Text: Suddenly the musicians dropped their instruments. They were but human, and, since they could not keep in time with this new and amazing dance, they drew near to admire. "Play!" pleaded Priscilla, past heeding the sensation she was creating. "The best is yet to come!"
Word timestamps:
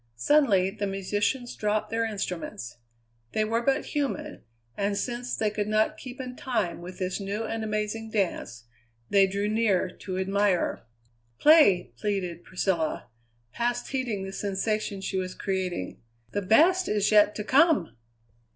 Suddenly 0.15 0.71
the 0.71 0.87
musicians 0.87 1.55
dropped 1.55 1.91
their 1.91 2.05
instruments. 2.05 2.77
They 3.33 3.45
were 3.45 3.61
but 3.61 3.85
human, 3.85 4.41
and, 4.75 4.97
since 4.97 5.35
they 5.35 5.51
could 5.51 5.67
not 5.67 5.95
keep 5.95 6.19
in 6.19 6.35
time 6.35 6.81
with 6.81 6.97
this 6.97 7.19
new 7.19 7.43
and 7.43 7.63
amazing 7.63 8.09
dance, 8.09 8.63
they 9.11 9.27
drew 9.27 9.47
near 9.47 9.91
to 9.95 10.17
admire. 10.17 10.87
"Play!" 11.37 11.91
pleaded 11.97 12.43
Priscilla, 12.43 13.09
past 13.53 13.89
heeding 13.89 14.23
the 14.25 14.33
sensation 14.33 15.01
she 15.01 15.19
was 15.19 15.35
creating. 15.35 16.01
"The 16.31 16.41
best 16.41 16.87
is 16.89 17.11
yet 17.11 17.35
to 17.35 17.43
come!" 17.43 17.95